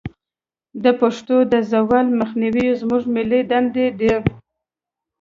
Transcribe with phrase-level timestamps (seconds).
[0.83, 4.15] د پښتو د زوال مخنیوی زموږ ملي دندې ده.